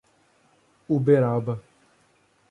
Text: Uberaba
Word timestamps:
Uberaba 0.95 1.61